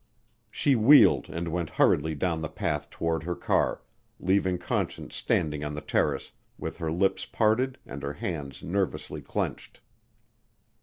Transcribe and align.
She 0.49 0.73
wheeled 0.75 1.29
and 1.29 1.49
went 1.49 1.69
hurriedly 1.69 2.15
down 2.15 2.41
the 2.41 2.49
path 2.49 2.89
toward 2.89 3.21
her 3.21 3.35
car, 3.35 3.83
leaving 4.19 4.57
Conscience 4.57 5.15
standing 5.15 5.63
on 5.63 5.75
the 5.75 5.81
terrace, 5.81 6.31
with 6.57 6.79
her 6.79 6.91
lips 6.91 7.25
parted 7.27 7.77
and 7.85 8.01
her 8.01 8.13
hands 8.13 8.63
nervously 8.63 9.21
clenched. 9.21 9.79